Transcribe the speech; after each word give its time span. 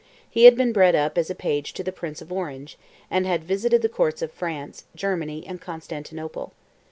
He 0.27 0.45
had 0.45 0.55
been 0.57 0.73
bred 0.73 0.95
up 0.95 1.15
as 1.15 1.31
page 1.37 1.73
to 1.73 1.83
the 1.83 1.91
Prince 1.91 2.23
of 2.23 2.31
Orange, 2.31 2.75
and 3.11 3.27
had 3.27 3.43
visited 3.43 3.83
the 3.83 3.87
Courts 3.87 4.23
of 4.23 4.31
France, 4.31 4.85
Germany, 4.95 5.45
and 5.45 5.61
Constantinople. 5.61 6.53